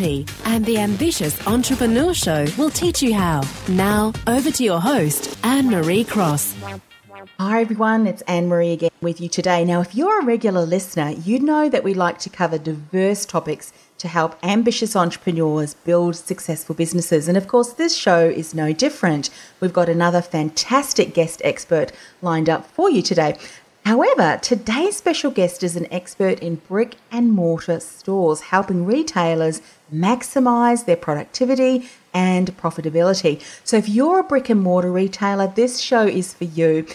[0.00, 3.42] and the Ambitious Entrepreneur Show will teach you how.
[3.68, 6.54] Now, over to your host, Anne Marie Cross.
[7.38, 9.62] Hi everyone, it's Anne Marie again with you today.
[9.62, 13.74] Now, if you're a regular listener, you'd know that we like to cover diverse topics
[13.98, 17.28] to help ambitious entrepreneurs build successful businesses.
[17.28, 19.28] And of course, this show is no different.
[19.60, 21.92] We've got another fantastic guest expert
[22.22, 23.36] lined up for you today.
[23.84, 29.62] However, today's special guest is an expert in brick and mortar stores, helping retailers
[29.92, 33.42] maximize their productivity and profitability.
[33.64, 36.86] So, if you're a brick and mortar retailer, this show is for you.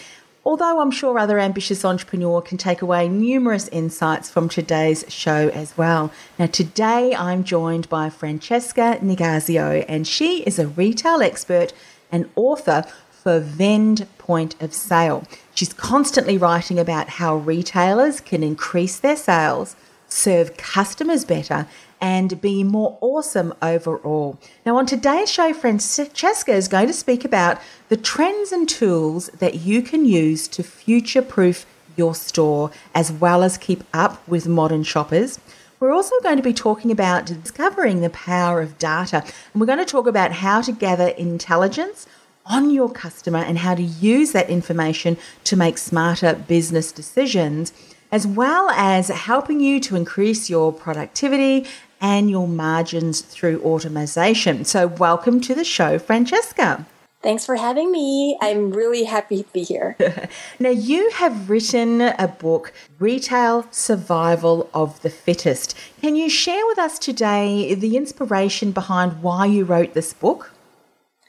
[0.44, 5.76] Although I'm sure other ambitious entrepreneur can take away numerous insights from today's show as
[5.76, 6.12] well.
[6.38, 11.72] Now, today I'm joined by Francesca Nicasio, and she is a retail expert
[12.12, 12.84] and author
[13.26, 15.24] for Vend Point of Sale.
[15.52, 19.74] She's constantly writing about how retailers can increase their sales,
[20.06, 21.66] serve customers better,
[22.00, 24.38] and be more awesome overall.
[24.64, 29.56] Now, on today's show, Francesca is going to speak about the trends and tools that
[29.56, 34.84] you can use to future proof your store as well as keep up with modern
[34.84, 35.40] shoppers.
[35.80, 39.80] We're also going to be talking about discovering the power of data, and we're going
[39.80, 42.06] to talk about how to gather intelligence
[42.46, 47.72] on your customer and how to use that information to make smarter business decisions,
[48.12, 51.66] as well as helping you to increase your productivity
[52.00, 54.64] and your margins through automation.
[54.64, 56.86] So, welcome to the show, Francesca.
[57.22, 58.38] Thanks for having me.
[58.40, 59.96] I'm really happy to be here.
[60.60, 65.76] now, you have written a book, Retail Survival of the Fittest.
[66.00, 70.52] Can you share with us today the inspiration behind why you wrote this book?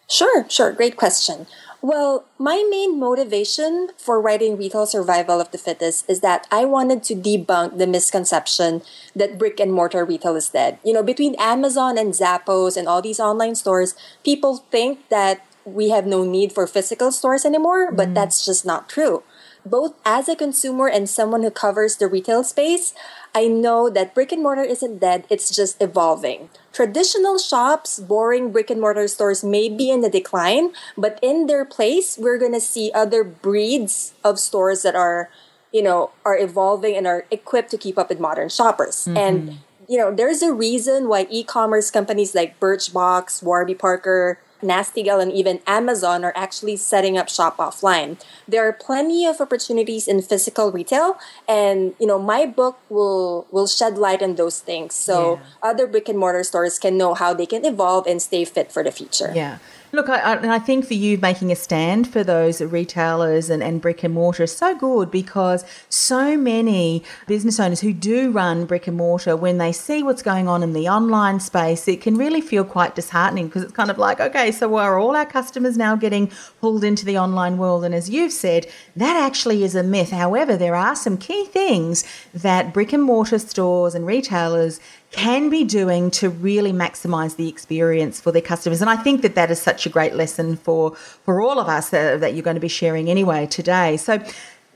[0.10, 0.72] Sure, sure.
[0.72, 1.48] Great question.
[1.82, 7.04] Well, my main motivation for writing Retail Survival of the Fittest is that I wanted
[7.04, 8.82] to debunk the misconception
[9.16, 10.80] that brick and mortar retail is dead.
[10.84, 15.90] You know, between Amazon and Zappos and all these online stores, people think that we
[15.90, 18.16] have no need for physical stores anymore, but mm.
[18.16, 19.22] that's just not true.
[19.66, 22.94] Both as a consumer and someone who covers the retail space,
[23.37, 26.49] I know that brick and mortar isn't dead, it's just evolving.
[26.73, 31.64] Traditional shops, boring brick and mortar stores may be in a decline, but in their
[31.64, 35.30] place, we're going to see other breeds of stores that are,
[35.71, 39.05] you know, are evolving and are equipped to keep up with modern shoppers.
[39.05, 39.17] Mm-hmm.
[39.17, 45.20] And you know, there's a reason why e-commerce companies like Birchbox, Warby Parker, Nasty Gal
[45.20, 48.22] and even Amazon are actually setting up shop offline.
[48.48, 53.67] There are plenty of opportunities in physical retail and you know my book will will
[53.67, 55.70] shed light on those things so yeah.
[55.70, 58.84] other brick and mortar stores can know how they can evolve and stay fit for
[58.84, 59.32] the future.
[59.34, 59.58] Yeah.
[59.93, 63.81] Look, I, I, I, think for you making a stand for those retailers and, and
[63.81, 68.87] brick and mortar is so good because so many business owners who do run brick
[68.87, 72.42] and mortar, when they see what's going on in the online space, it can really
[72.42, 75.95] feel quite disheartening because it's kind of like, okay, so are all our customers now
[75.95, 77.86] getting pulled into the online world?
[77.86, 80.11] And as you've said, that actually is a myth.
[80.11, 84.81] However, there are some key things that brick and mortar stores and retailers
[85.12, 88.82] can be doing to really maximize the experience for their customers.
[88.82, 91.90] And I think that that is such a great lesson for, for all of us
[91.90, 93.98] that, that you're going to be sharing anyway today.
[93.98, 94.22] So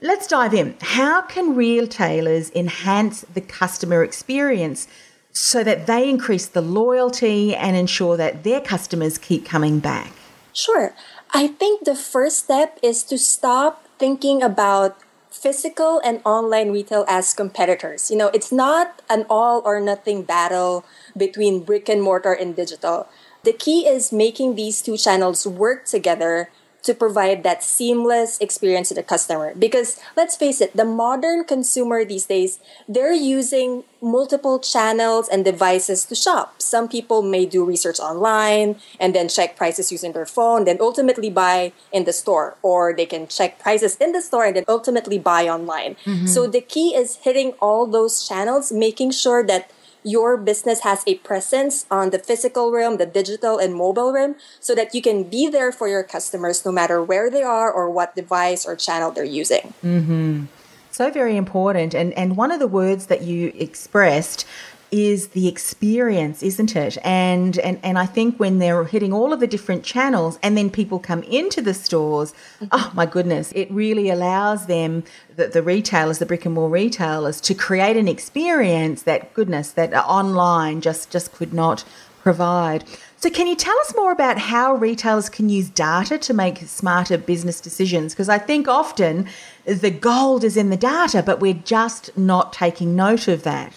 [0.02, 0.76] let's dive in.
[0.82, 4.88] How can retailers enhance the customer experience
[5.34, 10.12] so that they increase the loyalty and ensure that their customers keep coming back?
[10.54, 10.94] Sure.
[11.34, 14.98] I think the first step is to stop thinking about
[15.32, 18.12] physical and online retail as competitors.
[18.12, 23.08] You know, it's not an all or nothing battle between brick and mortar and digital.
[23.44, 26.50] The key is making these two channels work together
[26.84, 29.54] to provide that seamless experience to the customer.
[29.56, 36.06] Because let's face it, the modern consumer these days, they're using multiple channels and devices
[36.06, 36.62] to shop.
[36.62, 41.30] Some people may do research online and then check prices using their phone, then ultimately
[41.30, 42.58] buy in the store.
[42.64, 45.96] Or they can check prices in the store and then ultimately buy online.
[46.06, 46.26] Mm-hmm.
[46.26, 49.70] So the key is hitting all those channels, making sure that
[50.04, 54.74] your business has a presence on the physical realm, the digital and mobile realm, so
[54.76, 58.16] that you can be there for your customers no matter where they are or what
[58.16, 59.74] device or channel they're using.
[59.84, 60.46] Mm-hmm.
[60.92, 61.94] So very important.
[61.94, 64.46] And and one of the words that you expressed
[64.92, 66.98] is the experience, isn't it?
[67.04, 70.70] And, and and I think when they're hitting all of the different channels and then
[70.70, 72.68] people come into the stores, mm-hmm.
[72.72, 75.04] oh my goodness, it really allows them,
[75.36, 79.94] the, the retailers, the brick and mortar retailers, to create an experience that goodness that
[79.94, 81.86] online just just could not
[82.22, 82.84] provide.
[83.18, 87.18] So, can you tell us more about how retailers can use data to make smarter
[87.18, 88.14] business decisions?
[88.14, 89.28] Because I think often
[89.66, 93.74] the gold is in the data, but we're just not taking note of that.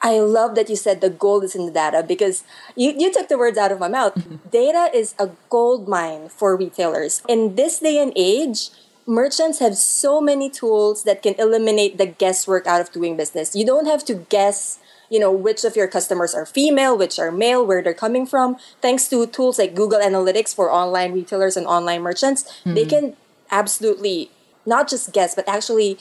[0.00, 2.44] I love that you said the gold is in the data because
[2.76, 4.14] you, you took the words out of my mouth.
[4.14, 4.48] Mm-hmm.
[4.50, 7.22] Data is a gold mine for retailers.
[7.28, 8.70] In this day and age,
[9.06, 13.56] merchants have so many tools that can eliminate the guesswork out of doing business.
[13.56, 14.78] You don't have to guess,
[15.10, 18.56] you know, which of your customers are female, which are male, where they're coming from.
[18.80, 22.74] Thanks to tools like Google Analytics for online retailers and online merchants, mm-hmm.
[22.74, 23.16] they can
[23.50, 24.30] absolutely
[24.64, 25.98] not just guess, but actually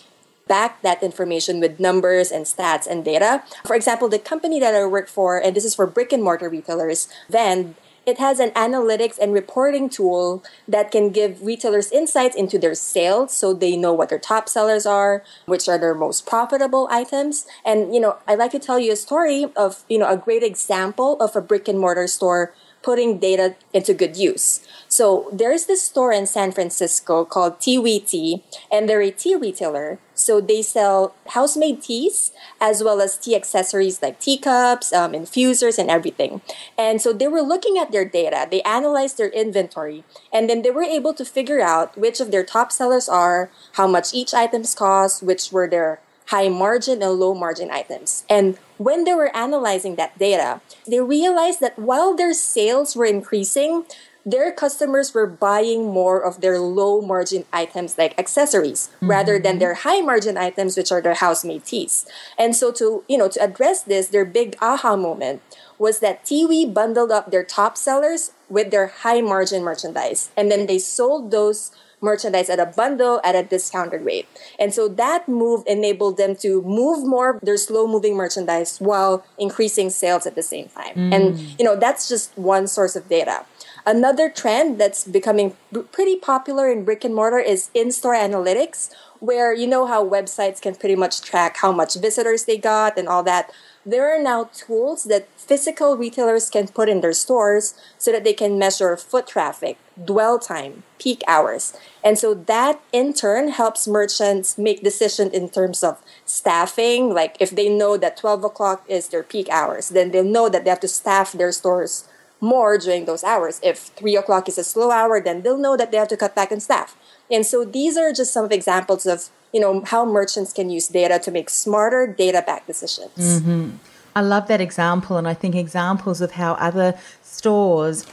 [0.47, 3.43] back that information with numbers and stats and data.
[3.65, 6.49] For example, the company that I work for, and this is for brick and mortar
[6.49, 7.75] retailers, Vend,
[8.07, 13.33] it has an analytics and reporting tool that can give retailers insights into their sales
[13.33, 17.45] so they know what their top sellers are, which are their most profitable items.
[17.65, 20.41] And, you know, I'd like to tell you a story of, you know, a great
[20.41, 22.53] example of a brick and mortar store
[22.87, 24.63] putting data into good use.
[24.87, 29.99] So there's this store in San Francisco called Tea, and they're a tea retailer.
[30.15, 32.31] So they sell house-made teas
[32.61, 36.39] as well as tea accessories like teacups, um, infusers, and everything.
[36.77, 38.47] And so they were looking at their data.
[38.49, 42.47] They analyzed their inventory, and then they were able to figure out which of their
[42.47, 47.33] top sellers are, how much each items cost, which were their high margin and low
[47.33, 48.25] margin items.
[48.29, 53.85] And when they were analyzing that data, they realized that while their sales were increasing,
[54.27, 59.09] their customers were buying more of their low margin items like accessories mm-hmm.
[59.09, 62.05] rather than their high margin items which are their house-made teas.
[62.37, 65.41] And so to, you know, to address this, their big aha moment
[65.79, 70.67] was that Tiwi bundled up their top sellers with their high margin merchandise and then
[70.67, 71.71] they sold those
[72.01, 74.27] merchandise at a bundle at a discounted rate.
[74.59, 79.25] And so that move enabled them to move more of their slow moving merchandise while
[79.37, 80.95] increasing sales at the same time.
[80.95, 81.15] Mm.
[81.15, 83.45] And, you know, that's just one source of data.
[83.85, 85.55] Another trend that's becoming
[85.91, 88.89] pretty popular in brick and mortar is in store analytics,
[89.19, 93.07] where you know how websites can pretty much track how much visitors they got and
[93.07, 93.51] all that
[93.87, 98.33] there are now tools that physical retailers can put in their stores so that they
[98.33, 101.73] can measure foot traffic, dwell time, peak hours.
[102.03, 107.13] And so that in turn helps merchants make decisions in terms of staffing.
[107.13, 110.65] Like if they know that 12 o'clock is their peak hours, then they'll know that
[110.65, 112.09] they have to staff their stores
[112.41, 113.61] more during those hours.
[113.63, 116.35] If 3 o'clock is a slow hour, then they'll know that they have to cut
[116.35, 116.97] back on staff.
[117.31, 121.19] And so these are just some examples of you know how merchants can use data
[121.19, 123.69] to make smarter data backed decisions mm-hmm.
[124.15, 128.05] i love that example and i think examples of how other stores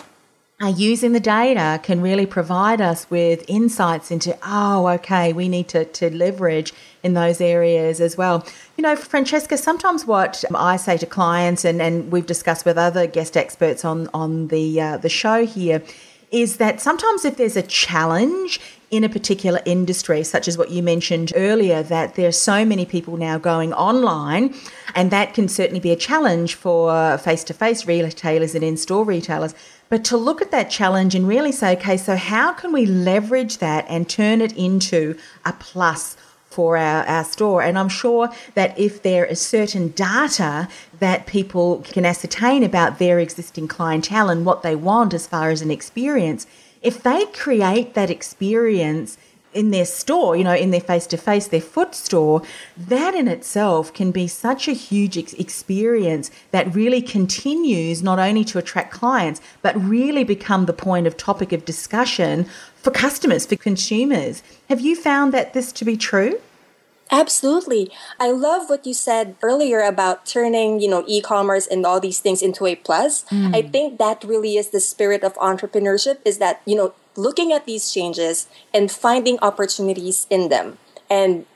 [0.60, 5.66] are using the data can really provide us with insights into oh okay we need
[5.68, 6.72] to, to leverage
[7.02, 8.46] in those areas as well
[8.76, 13.06] you know francesca sometimes what i say to clients and, and we've discussed with other
[13.06, 15.82] guest experts on on the uh, the show here
[16.30, 18.60] is that sometimes if there's a challenge
[18.96, 22.86] in a particular industry, such as what you mentioned earlier, that there are so many
[22.86, 24.54] people now going online,
[24.94, 29.04] and that can certainly be a challenge for face to face retailers and in store
[29.04, 29.54] retailers.
[29.88, 33.58] But to look at that challenge and really say, okay, so how can we leverage
[33.58, 36.16] that and turn it into a plus
[36.54, 37.62] for our, our store.
[37.62, 40.68] And I'm sure that if there is certain data
[41.00, 45.62] that people can ascertain about their existing clientele and what they want as far as
[45.62, 46.46] an experience,
[46.84, 49.18] if they create that experience
[49.54, 52.42] in their store, you know, in their face to face, their foot store,
[52.76, 58.44] that in itself can be such a huge ex- experience that really continues not only
[58.44, 63.56] to attract clients, but really become the point of topic of discussion for customers, for
[63.56, 64.42] consumers.
[64.68, 66.40] Have you found that this to be true?
[67.14, 67.90] Absolutely.
[68.18, 72.42] I love what you said earlier about turning, you know, e-commerce and all these things
[72.42, 73.24] into a plus.
[73.26, 73.54] Mm.
[73.54, 77.66] I think that really is the spirit of entrepreneurship is that, you know, looking at
[77.66, 80.78] these changes and finding opportunities in them.
[81.08, 81.46] And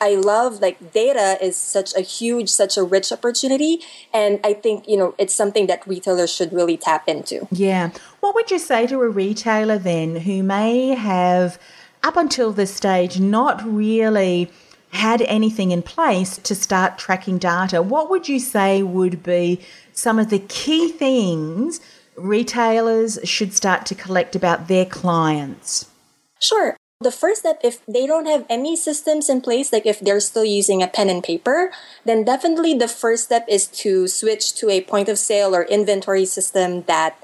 [0.00, 3.80] I love like data is such a huge, such a rich opportunity.
[4.14, 7.48] And I think, you know, it's something that retailers should really tap into.
[7.50, 7.90] Yeah.
[8.20, 11.58] What would you say to a retailer then who may have,
[12.02, 14.50] up until this stage, not really
[14.92, 19.60] had anything in place to start tracking data, what would you say would be
[19.92, 21.80] some of the key things
[22.16, 25.88] retailers should start to collect about their clients?
[26.40, 26.76] Sure.
[27.02, 30.44] The first step, if they don't have any systems in place, like if they're still
[30.44, 31.70] using a pen and paper,
[32.04, 36.26] then definitely the first step is to switch to a point of sale or inventory
[36.26, 37.16] system that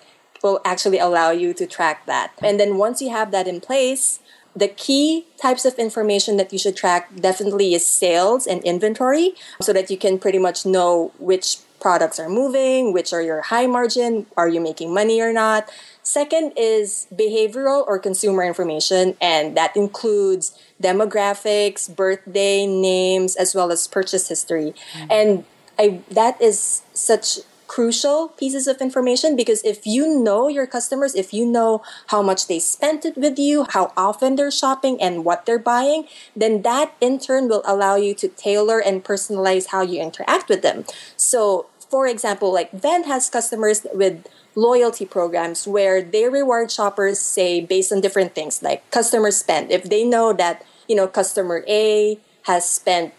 [0.42, 2.32] will actually allow you to track that.
[2.42, 4.20] And then once you have that in place,
[4.56, 9.72] the key types of information that you should track definitely is sales and inventory so
[9.72, 14.26] that you can pretty much know which products are moving, which are your high margin,
[14.36, 15.70] are you making money or not.
[16.02, 23.86] Second is behavioral or consumer information, and that includes demographics, birthday, names, as well as
[23.86, 24.75] purchase history.
[24.94, 25.12] Mm-hmm.
[25.12, 25.44] And
[25.78, 27.40] I that is such
[27.76, 32.49] crucial pieces of information because if you know your customers, if you know how much
[32.49, 36.97] they spent it with you, how often they're shopping, and what they're buying, then that
[37.02, 40.87] in turn will allow you to tailor and personalize how you interact with them.
[41.18, 47.61] So, for example, like Vend has customers with loyalty programs where they reward shoppers, say,
[47.61, 49.71] based on different things like customer spend.
[49.71, 52.16] If they know that, you know, customer A
[52.49, 53.12] has spent,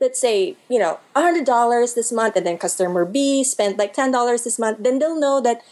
[0.00, 4.58] let's say, you know, $100 this month and then customer B spent like $10 this
[4.58, 5.62] month, then they'll know that,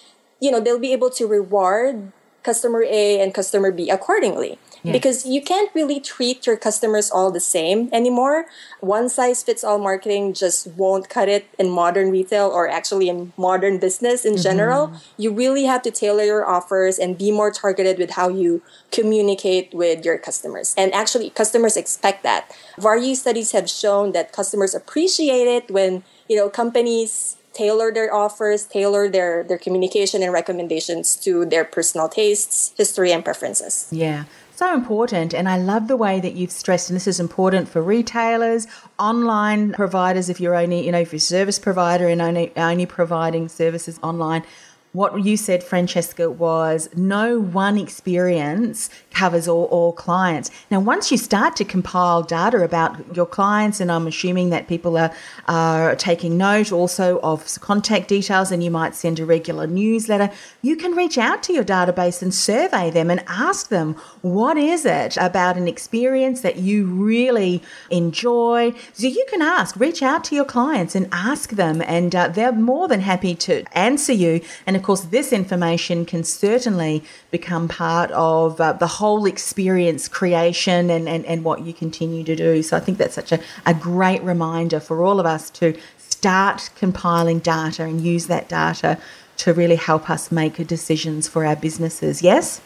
[0.41, 2.13] you know, they'll be able to reward
[2.43, 4.59] customer A and customer B accordingly.
[4.91, 8.47] Because you can't really treat your customers all the same anymore.
[8.81, 13.33] One size fits all marketing just won't cut it in modern retail or actually in
[13.37, 14.43] modern business in mm-hmm.
[14.43, 14.93] general.
[15.17, 19.73] You really have to tailor your offers and be more targeted with how you communicate
[19.73, 20.75] with your customers.
[20.77, 22.51] And actually, customers expect that.
[22.77, 28.65] Varyue studies have shown that customers appreciate it when, you know, companies tailor their offers,
[28.65, 33.89] tailor their, their communication and recommendations to their personal tastes, history, and preferences.
[33.93, 34.25] Yeah
[34.63, 35.35] so important.
[35.35, 39.73] And I love the way that you've stressed, and this is important for retailers, online
[39.73, 43.49] providers, if you're only, you know, if you're a service provider and only, only providing
[43.49, 44.45] services online
[44.93, 50.51] what you said, Francesca, was no one experience covers all, all clients.
[50.71, 54.99] Now, once you start to compile data about your clients, and I'm assuming that people
[54.99, 55.11] are,
[55.49, 60.31] are taking note also of contact details, and you might send a regular newsletter,
[60.61, 64.85] you can reach out to your database and survey them and ask them, what is
[64.85, 68.75] it about an experience that you really enjoy?
[68.93, 72.53] So you can ask, reach out to your clients and ask them, and uh, they're
[72.53, 74.43] more than happy to answer you.
[74.67, 80.91] And of course, this information can certainly become part of uh, the whole experience creation
[80.91, 82.65] and, and, and what you continue to do.
[82.65, 86.71] So I think that's such a, a great reminder for all of us to start
[86.75, 88.99] compiling data and use that data
[89.37, 92.21] to really help us make decisions for our businesses.
[92.21, 92.61] Yes?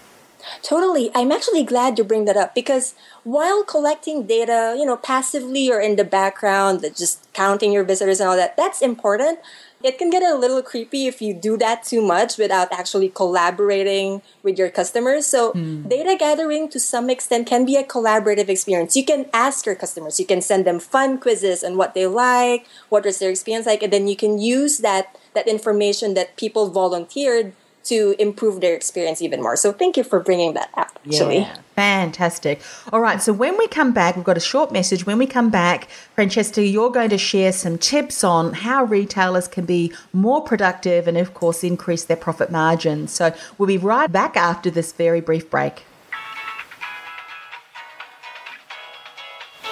[0.62, 1.10] Totally.
[1.14, 2.94] I'm actually glad you bring that up because
[3.24, 8.30] while collecting data, you know, passively or in the background, just counting your visitors and
[8.30, 9.38] all that, that's important
[9.82, 14.22] it can get a little creepy if you do that too much without actually collaborating
[14.42, 15.26] with your customers.
[15.26, 15.88] So, mm.
[15.88, 18.96] data gathering to some extent can be a collaborative experience.
[18.96, 22.66] You can ask your customers, you can send them fun quizzes on what they like,
[22.88, 26.70] what was their experience like, and then you can use that that information that people
[26.70, 27.52] volunteered
[27.86, 29.56] to improve their experience even more.
[29.56, 31.38] So thank you for bringing that up, actually.
[31.38, 32.60] Yeah, fantastic.
[32.92, 35.06] All right, so when we come back, we've got a short message.
[35.06, 39.64] When we come back, Francesca, you're going to share some tips on how retailers can
[39.64, 43.12] be more productive and, of course, increase their profit margins.
[43.12, 45.84] So we'll be right back after this very brief break.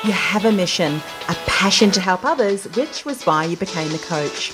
[0.05, 3.99] You have a mission, a passion to help others, which was why you became a
[3.99, 4.53] coach.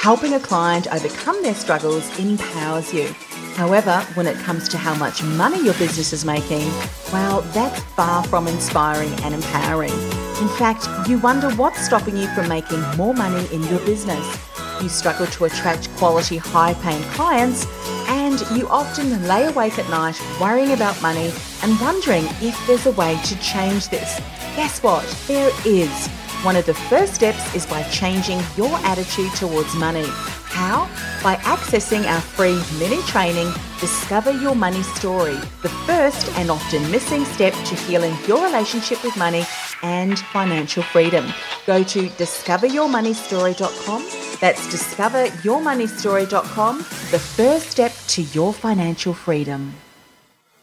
[0.00, 3.06] Helping a client overcome their struggles empowers you.
[3.54, 6.66] However, when it comes to how much money your business is making,
[7.12, 9.92] well, that's far from inspiring and empowering.
[9.92, 14.24] In fact, you wonder what's stopping you from making more money in your business.
[14.80, 17.66] You struggle to attract quality, high paying clients,
[18.08, 21.30] and you often lay awake at night worrying about money
[21.62, 24.18] and wondering if there's a way to change this.
[24.56, 25.04] Guess what?
[25.28, 26.08] There is.
[26.42, 30.06] One of the first steps is by changing your attitude towards money.
[30.06, 30.88] How?
[31.22, 37.26] By accessing our free mini training, Discover Your Money Story, the first and often missing
[37.26, 39.44] step to healing your relationship with money
[39.82, 41.30] and financial freedom.
[41.66, 44.02] Go to discoveryourmoneystory.com.
[44.40, 49.74] That's discoveryourmoneystory.com, the first step to your financial freedom.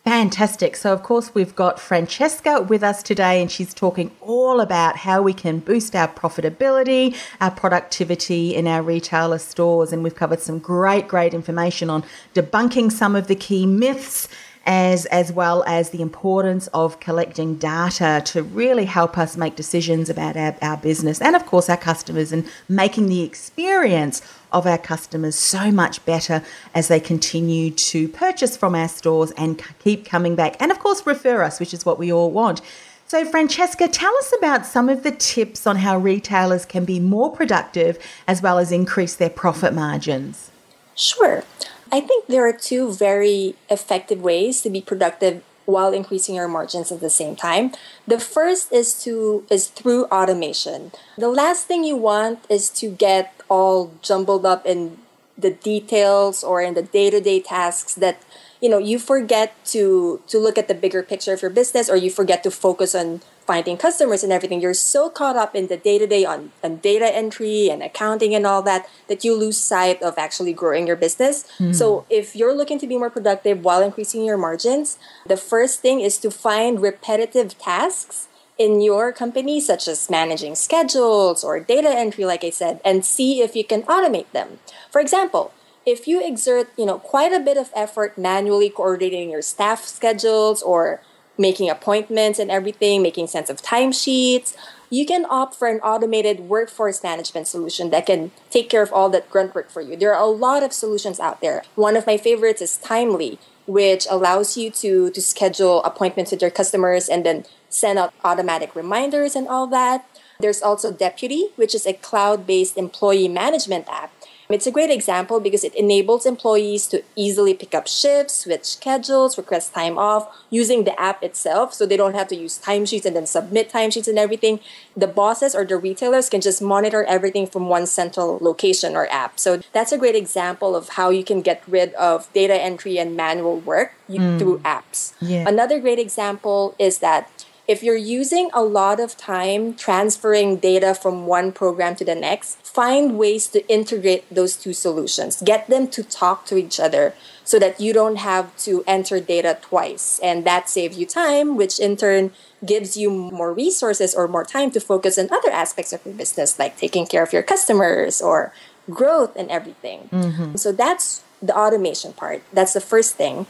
[0.07, 0.77] Fantastic.
[0.77, 5.21] So, of course, we've got Francesca with us today, and she's talking all about how
[5.21, 9.91] we can boost our profitability, our productivity in our retailer stores.
[9.91, 14.29] And we've covered some great, great information on debunking some of the key myths
[14.67, 20.09] as as well as the importance of collecting data to really help us make decisions
[20.09, 24.21] about our, our business and of course our customers and making the experience
[24.51, 26.43] of our customers so much better
[26.75, 31.07] as they continue to purchase from our stores and keep coming back and of course
[31.07, 32.61] refer us which is what we all want
[33.09, 37.31] so, Francesca, tell us about some of the tips on how retailers can be more
[37.31, 37.97] productive
[38.27, 40.51] as well as increase their profit margins.
[40.93, 41.45] Sure.
[41.91, 46.91] I think there are two very effective ways to be productive while increasing your margins
[46.91, 47.73] at the same time.
[48.07, 50.91] The first is to is through automation.
[51.17, 54.97] The last thing you want is to get all jumbled up in
[55.37, 58.23] the details or in the day-to-day tasks that
[58.59, 61.95] you know you forget to to look at the bigger picture of your business or
[61.95, 65.77] you forget to focus on finding customers and everything, you're so caught up in the
[65.77, 66.51] day to day on
[66.81, 70.97] data entry and accounting and all that that you lose sight of actually growing your
[70.97, 71.45] business.
[71.57, 71.73] Mm.
[71.73, 76.01] So if you're looking to be more productive while increasing your margins, the first thing
[76.01, 78.27] is to find repetitive tasks
[78.57, 83.41] in your company, such as managing schedules or data entry, like I said, and see
[83.41, 84.59] if you can automate them.
[84.91, 85.53] For example,
[85.85, 90.61] if you exert, you know, quite a bit of effort manually coordinating your staff schedules
[90.61, 91.01] or
[91.37, 94.55] making appointments and everything, making sense of timesheets,
[94.89, 99.09] you can opt for an automated workforce management solution that can take care of all
[99.09, 99.95] that grunt work for you.
[99.95, 101.63] There are a lot of solutions out there.
[101.75, 106.51] One of my favorites is Timely, which allows you to, to schedule appointments with your
[106.51, 110.07] customers and then send out automatic reminders and all that.
[110.39, 114.16] There's also Deputy, which is a cloud based employee management app
[114.49, 119.37] it's a great example because it enables employees to easily pick up shifts, switch schedules,
[119.37, 123.15] request time off using the app itself so they don't have to use timesheets and
[123.15, 124.59] then submit timesheets and everything.
[124.95, 129.39] The bosses or the retailers can just monitor everything from one central location or app.
[129.39, 133.15] So that's a great example of how you can get rid of data entry and
[133.15, 134.39] manual work mm.
[134.39, 135.13] through apps.
[135.19, 135.47] Yeah.
[135.47, 141.27] Another great example is that if you're using a lot of time transferring data from
[141.27, 145.41] one program to the next, find ways to integrate those two solutions.
[145.41, 149.57] Get them to talk to each other so that you don't have to enter data
[149.61, 150.19] twice.
[150.23, 152.31] And that saves you time, which in turn
[152.65, 156.57] gives you more resources or more time to focus on other aspects of your business,
[156.57, 158.53] like taking care of your customers or
[158.89, 160.09] growth and everything.
[160.11, 160.55] Mm-hmm.
[160.55, 162.43] So that's the automation part.
[162.53, 163.45] That's the first thing.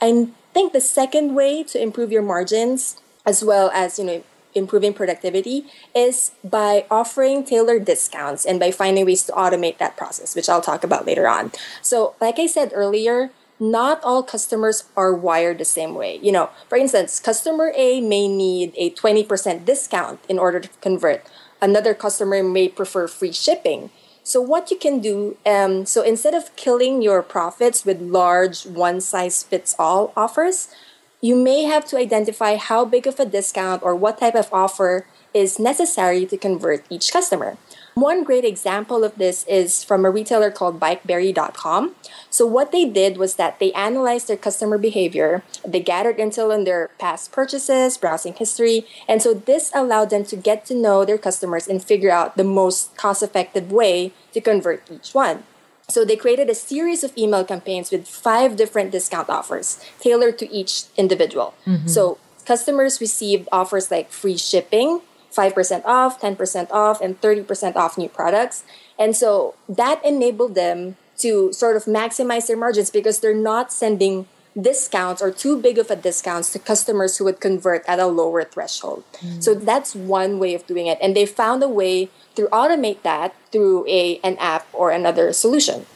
[0.00, 4.22] I think the second way to improve your margins as well as you know
[4.54, 10.34] improving productivity is by offering tailored discounts and by finding ways to automate that process
[10.34, 11.52] which i'll talk about later on.
[11.82, 16.18] So like i said earlier not all customers are wired the same way.
[16.22, 21.26] You know for instance customer a may need a 20% discount in order to convert.
[21.60, 23.90] Another customer may prefer free shipping.
[24.22, 29.00] So what you can do um, so instead of killing your profits with large one
[29.00, 30.68] size fits all offers
[31.20, 35.06] you may have to identify how big of a discount or what type of offer
[35.32, 37.58] is necessary to convert each customer.
[37.94, 41.94] One great example of this is from a retailer called bikeberry.com.
[42.28, 46.64] So what they did was that they analyzed their customer behavior, they gathered intel on
[46.64, 51.18] their past purchases, browsing history, and so this allowed them to get to know their
[51.18, 55.44] customers and figure out the most cost-effective way to convert each one.
[55.88, 60.52] So they created a series of email campaigns with five different discount offers tailored to
[60.52, 61.54] each individual.
[61.64, 61.86] Mm-hmm.
[61.86, 65.00] So customers received offers like free shipping,
[65.32, 68.64] 5% off, 10% off, and 30% off new products.
[68.98, 74.26] And so that enabled them to sort of maximize their margins because they're not sending
[74.60, 78.42] discounts or too big of a discounts to customers who would convert at a lower
[78.42, 79.04] threshold.
[79.20, 79.42] Mm.
[79.42, 80.98] So that's one way of doing it.
[81.02, 85.86] And they found a way to automate that through a an app or another solution.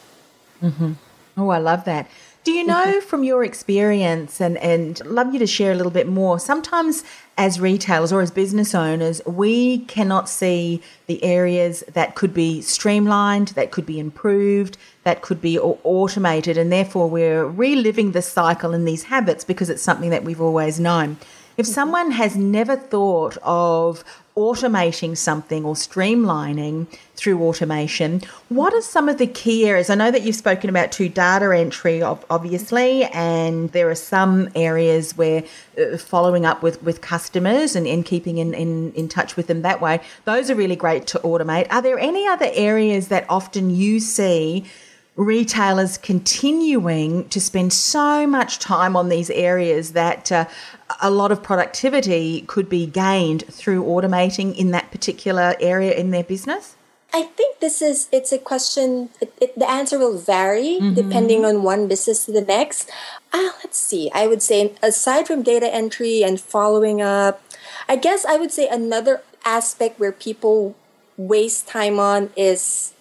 [0.63, 0.93] Mm-hmm.
[1.37, 2.09] Oh, I love that.
[2.43, 3.07] Do you know mm-hmm.
[3.07, 6.39] from your experience and, and love you to share a little bit more?
[6.39, 7.05] Sometimes
[7.37, 13.49] as retailers or as business owners, we cannot see the areas that could be streamlined,
[13.49, 18.89] that could be improved, that could be automated, and therefore we're reliving the cycle and
[18.89, 21.19] these habits because it's something that we've always known.
[21.59, 24.03] If someone has never thought of
[24.41, 29.91] automating something or streamlining through automation, what are some of the key areas?
[29.91, 35.17] I know that you've spoken about to data entry, obviously, and there are some areas
[35.17, 35.45] where
[35.79, 39.61] uh, following up with, with customers and, and keeping in, in, in touch with them
[39.63, 41.67] that way, those are really great to automate.
[41.71, 44.65] Are there any other areas that often you see?
[45.21, 50.47] Retailers continuing to spend so much time on these areas that uh,
[51.03, 56.25] a lot of productivity could be gained through automating in that particular area in their
[56.25, 56.75] business?
[57.13, 59.11] I think this is it's a question.
[59.21, 60.95] It, it, the answer will vary mm-hmm.
[60.95, 62.89] depending on one business to the next.
[63.31, 64.11] Uh, let's see.
[64.15, 67.43] I would say aside from data entry and following up,
[67.89, 70.77] I guess I would say another aspect where people
[71.19, 72.95] waste time on is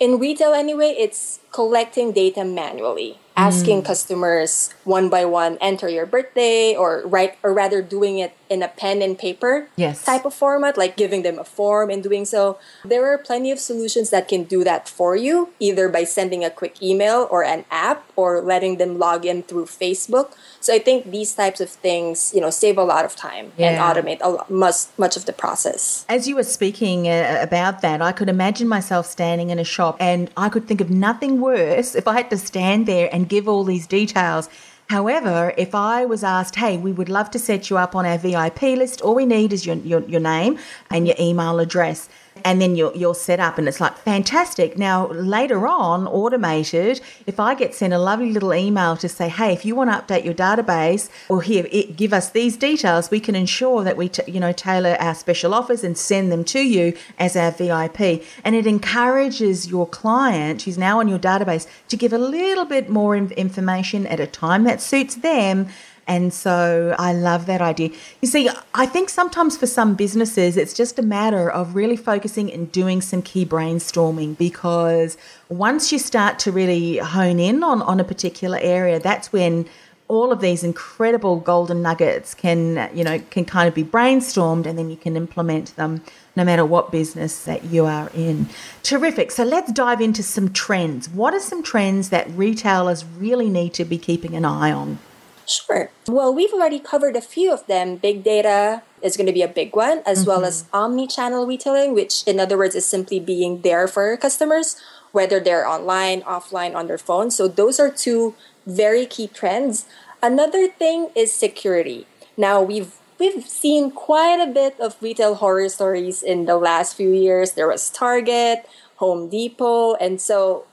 [0.00, 0.94] in retail anyway.
[0.98, 3.84] It's collecting data manually asking mm.
[3.84, 8.68] customers one by one enter your birthday or write or rather doing it in a
[8.68, 10.04] pen and paper yes.
[10.04, 13.58] type of format like giving them a form and doing so there are plenty of
[13.58, 17.64] solutions that can do that for you either by sending a quick email or an
[17.70, 22.32] app or letting them log in through facebook so i think these types of things
[22.34, 23.68] you know save a lot of time yeah.
[23.68, 27.80] and automate a lot, much much of the process as you were speaking uh, about
[27.82, 31.40] that i could imagine myself standing in a shop and i could think of nothing
[31.40, 34.48] worse if i had to stand there and give all these details
[34.88, 38.18] However, if I was asked, hey, we would love to set you up on our
[38.18, 40.58] VIP list, all we need is your, your, your name
[40.90, 42.08] and your email address
[42.44, 44.76] and then you're, you're set up and it's like fantastic.
[44.78, 49.52] Now later on automated if i get sent a lovely little email to say hey
[49.52, 53.20] if you want to update your database or here it, give us these details we
[53.20, 56.60] can ensure that we t- you know tailor our special offers and send them to
[56.60, 58.00] you as our vip
[58.44, 62.88] and it encourages your client who's now on your database to give a little bit
[62.88, 65.68] more information at a time that suits them
[66.06, 67.90] and so I love that idea.
[68.20, 72.52] You see, I think sometimes for some businesses, it's just a matter of really focusing
[72.52, 75.16] and doing some key brainstorming because
[75.48, 79.66] once you start to really hone in on, on a particular area, that's when
[80.08, 84.78] all of these incredible golden nuggets can you know can kind of be brainstormed and
[84.78, 86.00] then you can implement them
[86.36, 88.48] no matter what business that you are in.
[88.84, 89.32] Terrific.
[89.32, 91.08] So let's dive into some trends.
[91.08, 95.00] What are some trends that retailers really need to be keeping an eye on
[95.46, 95.90] Sure.
[96.08, 97.96] Well, we've already covered a few of them.
[97.96, 100.30] Big data is going to be a big one, as mm-hmm.
[100.30, 104.76] well as omni-channel retailing, which in other words is simply being there for your customers,
[105.12, 107.30] whether they're online, offline, on their phone.
[107.30, 108.34] So those are two
[108.66, 109.86] very key trends.
[110.22, 112.06] Another thing is security.
[112.36, 117.12] Now we've we've seen quite a bit of retail horror stories in the last few
[117.12, 117.52] years.
[117.52, 120.66] There was Target, Home Depot, and so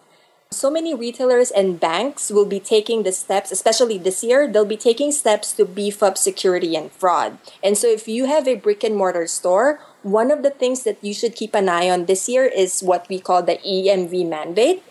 [0.54, 4.78] so many retailers and banks will be taking the steps, especially this year, they'll be
[4.78, 7.38] taking steps to beef up security and fraud.
[7.64, 10.98] And so if you have a brick and mortar store, one of the things that
[11.02, 14.84] you should keep an eye on this year is what we call the EMV mandate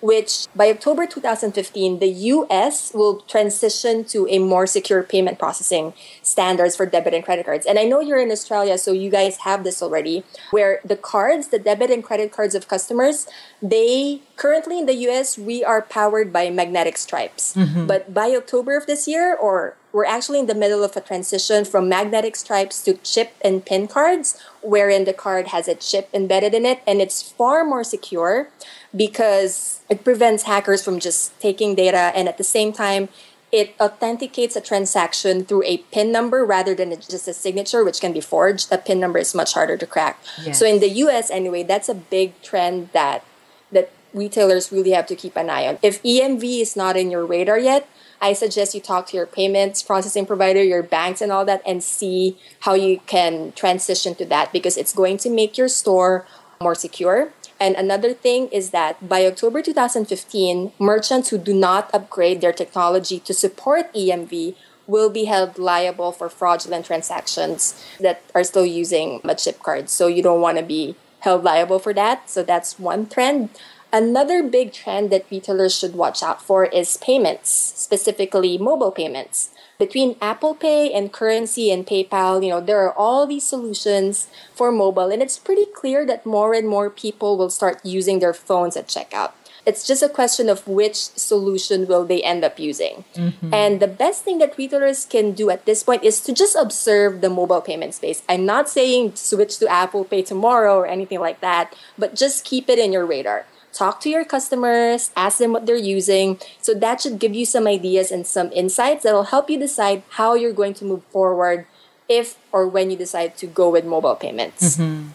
[0.00, 6.76] which by October 2015, the US will transition to a more secure payment processing standards
[6.76, 7.66] for debit and credit cards.
[7.66, 11.48] And I know you're in Australia, so you guys have this already, where the cards,
[11.48, 13.26] the debit and credit cards of customers,
[13.62, 17.54] they currently in the US, we are powered by magnetic stripes.
[17.54, 17.86] Mm-hmm.
[17.86, 21.64] But by October of this year, or we're actually in the middle of a transition
[21.64, 26.54] from magnetic stripes to chip and pin cards, wherein the card has a chip embedded
[26.54, 28.48] in it and it's far more secure
[28.94, 33.08] because it prevents hackers from just taking data and at the same time
[33.50, 38.12] it authenticates a transaction through a PIN number rather than just a signature, which can
[38.12, 38.70] be forged.
[38.70, 40.20] A PIN number is much harder to crack.
[40.42, 40.58] Yes.
[40.58, 43.24] So in the US, anyway, that's a big trend that
[43.72, 45.78] that retailers really have to keep an eye on.
[45.82, 47.88] If EMV is not in your radar yet,
[48.20, 51.82] I suggest you talk to your payments processing provider, your banks, and all that, and
[51.82, 56.26] see how you can transition to that because it's going to make your store
[56.60, 62.40] more secure and another thing is that by October 2015, merchants who do not upgrade
[62.40, 64.54] their technology to support EMV
[64.86, 69.90] will be held liable for fraudulent transactions that are still using a chip card.
[69.90, 72.30] So you don't want to be held liable for that.
[72.30, 73.50] So that's one trend.
[73.92, 80.16] Another big trend that retailers should watch out for is payments, specifically mobile payments between
[80.20, 85.10] Apple Pay and CurrentC and PayPal, you know, there are all these solutions for mobile,
[85.10, 88.88] and it's pretty clear that more and more people will start using their phones at
[88.88, 89.32] checkout.
[89.68, 93.04] It's just a question of which solution will they end up using.
[93.14, 93.52] Mm-hmm.
[93.52, 97.20] And the best thing that retailers can do at this point is to just observe
[97.20, 98.22] the mobile payment space.
[98.30, 102.70] I'm not saying switch to Apple Pay tomorrow or anything like that, but just keep
[102.70, 103.44] it in your radar
[103.78, 106.40] talk to your customers, ask them what they're using.
[106.60, 110.34] So that should give you some ideas and some insights that'll help you decide how
[110.34, 111.66] you're going to move forward
[112.08, 114.76] if or when you decide to go with mobile payments.
[114.76, 115.10] Mm-hmm.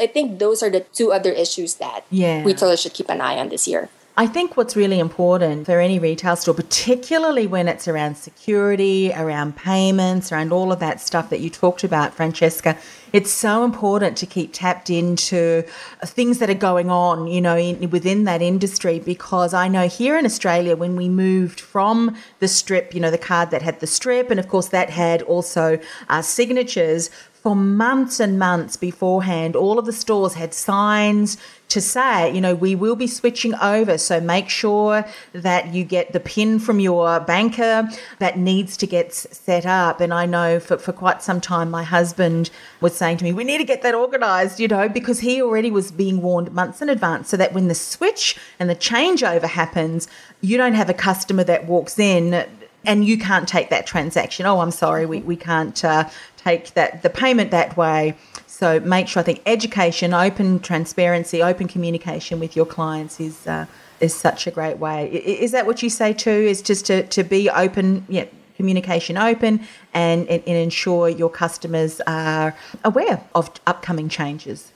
[0.00, 2.42] So I think those are the two other issues that yeah.
[2.42, 3.90] retailers should keep an eye on this year.
[4.16, 9.56] I think what's really important for any retail store, particularly when it's around security, around
[9.56, 12.76] payments, around all of that stuff that you talked about, Francesca,
[13.12, 15.64] it's so important to keep tapped into
[16.04, 18.98] things that are going on, you know, in, within that industry.
[18.98, 23.18] Because I know here in Australia, when we moved from the strip, you know, the
[23.18, 27.10] card that had the strip, and of course that had also uh, signatures
[27.42, 32.54] for months and months beforehand, all of the stores had signs to say, you know,
[32.54, 33.96] we will be switching over.
[33.96, 39.14] So make sure that you get the pin from your banker that needs to get
[39.14, 40.00] set up.
[40.02, 42.50] And I know for, for quite some time, my husband
[42.82, 45.70] was saying to me, we need to get that organized, you know, because he already
[45.70, 50.08] was being warned months in advance so that when the switch and the changeover happens,
[50.42, 52.46] you don't have a customer that walks in
[52.84, 54.46] and you can't take that transaction.
[54.46, 56.08] Oh, I'm sorry, we, we can't uh,
[56.42, 58.14] take that the payment that way.
[58.46, 63.66] So make sure I think education, open transparency, open communication with your clients is uh,
[64.00, 65.10] is such a great way.
[65.12, 66.30] Is that what you say too?
[66.30, 68.26] Is just to, to be open, yeah,
[68.56, 69.60] communication open,
[69.92, 74.72] and, and, and ensure your customers are aware of upcoming changes.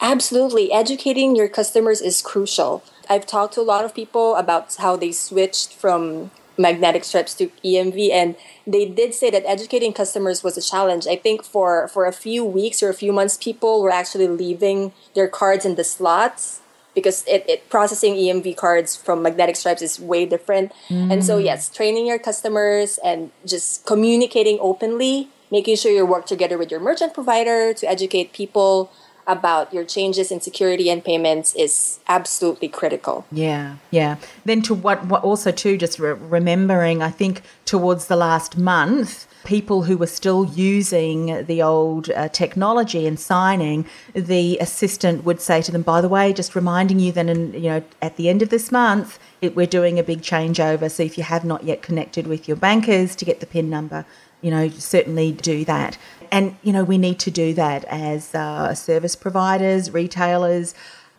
[0.00, 0.72] Absolutely.
[0.72, 2.82] Educating your customers is crucial.
[3.08, 7.48] I've talked to a lot of people about how they switched from magnetic strips to
[7.64, 8.36] EMV and
[8.66, 11.06] they did say that educating customers was a challenge.
[11.06, 14.92] I think for for a few weeks or a few months people were actually leaving
[15.14, 16.60] their cards in the slots
[16.94, 20.72] because it, it processing EMV cards from magnetic stripes is way different.
[20.88, 21.12] Mm.
[21.12, 26.56] And so yes, training your customers and just communicating openly, making sure you work together
[26.56, 28.92] with your merchant provider to educate people
[29.26, 33.26] about your changes in security and payments is absolutely critical.
[33.32, 34.16] Yeah, yeah.
[34.44, 39.26] Then to what, what also too, just re- remembering, I think towards the last month,
[39.44, 45.60] people who were still using the old uh, technology and signing, the assistant would say
[45.62, 48.40] to them, "By the way, just reminding you that, in, you know, at the end
[48.40, 50.90] of this month, it, we're doing a big changeover.
[50.90, 54.06] So if you have not yet connected with your bankers to get the PIN number."
[54.44, 55.96] You know, certainly do that.
[56.30, 60.74] And, you know, we need to do that as uh, service providers, retailers.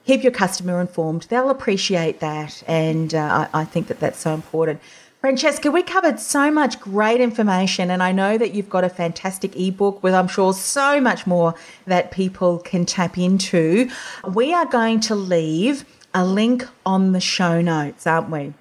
[0.06, 1.24] Keep your customer informed.
[1.30, 2.64] They'll appreciate that.
[2.68, 4.80] And uh, I, I think that that's so important.
[5.22, 9.56] Francesca, we covered so much great information, and I know that you've got a fantastic
[9.56, 11.56] ebook with, I'm sure, so much more
[11.88, 13.90] that people can tap into.
[14.32, 15.84] We are going to leave
[16.14, 18.54] a link on the show notes, aren't we?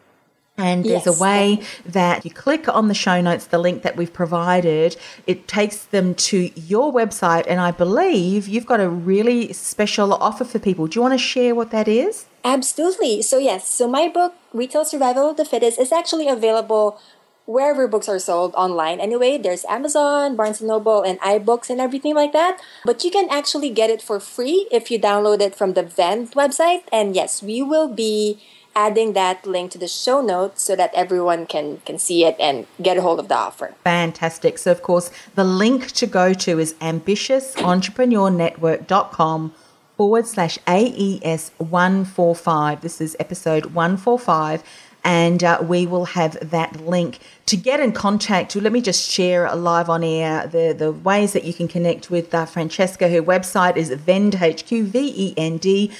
[0.56, 1.18] And there's yes.
[1.18, 5.48] a way that you click on the show notes, the link that we've provided, it
[5.48, 7.44] takes them to your website.
[7.48, 10.86] And I believe you've got a really special offer for people.
[10.86, 12.26] Do you want to share what that is?
[12.44, 13.22] Absolutely.
[13.22, 17.00] So, yes, so my book, Retail Survival of the Fittest, is actually available
[17.46, 22.14] wherever books are sold online anyway there's amazon barnes & noble and ibooks and everything
[22.14, 25.74] like that but you can actually get it for free if you download it from
[25.74, 28.40] the vend website and yes we will be
[28.74, 32.66] adding that link to the show notes so that everyone can can see it and
[32.82, 33.74] get a hold of the offer.
[33.84, 34.58] Fantastic.
[34.58, 39.54] So of course the link to go to is ambitiousentrepreneurnetwork.com
[39.96, 42.80] forward slash AES 145.
[42.80, 44.64] This is episode 145
[45.04, 48.56] and uh, we will have that link to get in contact.
[48.56, 52.34] Let me just share live on air the, the ways that you can connect with
[52.34, 53.08] uh, Francesca.
[53.10, 55.92] Her website is vendhq, V-E-N-D-H-Q.com.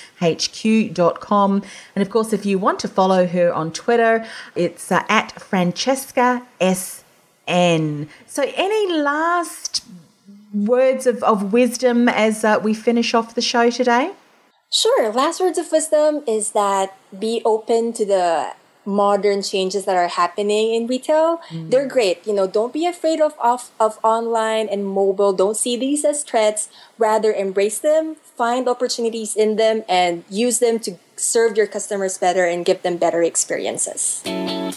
[1.94, 6.46] And of course, if you want to follow her on Twitter, it's uh, at Francesca
[6.60, 8.08] S-N.
[8.26, 9.84] So any last
[10.54, 14.12] words of, of wisdom as uh, we finish off the show today?
[14.72, 15.12] Sure.
[15.12, 20.74] Last words of wisdom is that be open to the modern changes that are happening
[20.74, 21.70] in retail mm-hmm.
[21.70, 22.26] they're great.
[22.26, 25.32] You know don't be afraid of, of of online and mobile.
[25.32, 26.68] Don't see these as threats.
[26.98, 32.44] Rather embrace them find opportunities in them and use them to serve your customers better
[32.44, 34.22] and give them better experiences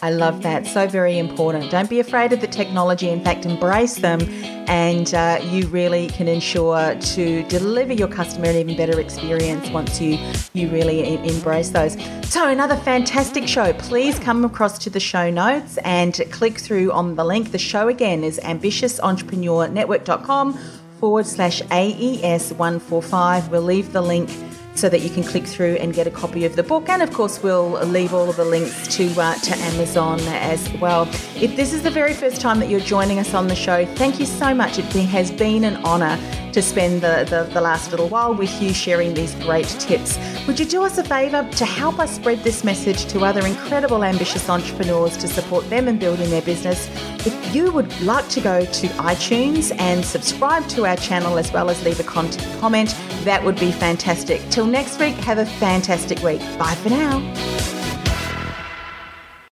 [0.01, 0.65] I love that.
[0.67, 1.71] So very important.
[1.71, 3.09] Don't be afraid of the technology.
[3.09, 4.21] In fact, embrace them,
[4.67, 10.01] and uh, you really can ensure to deliver your customer an even better experience once
[10.01, 10.17] you
[10.53, 11.95] you really embrace those.
[12.29, 13.73] So another fantastic show.
[13.73, 17.51] Please come across to the show notes and click through on the link.
[17.51, 20.59] The show again is ambitiousentrepreneurnetwork.com
[20.99, 23.49] forward slash AES 145.
[23.49, 24.29] We'll leave the link
[24.77, 26.87] so that you can click through and get a copy of the book.
[26.89, 31.05] And of course, we'll leave all of the links to uh, to Amazon as well.
[31.39, 34.19] If this is the very first time that you're joining us on the show, thank
[34.19, 34.79] you so much.
[34.79, 36.17] It has been an honour
[36.51, 40.17] to spend the, the, the last little while with you sharing these great tips.
[40.47, 44.03] Would you do us a favour to help us spread this message to other incredible
[44.03, 46.89] ambitious entrepreneurs to support them in building their business?
[47.23, 51.69] If you would like to go to iTunes and subscribe to our channel as well
[51.69, 52.95] as leave a comment,
[53.25, 54.41] that would be fantastic.
[54.49, 56.39] Till next week, have a fantastic week.
[56.57, 57.76] Bye for now.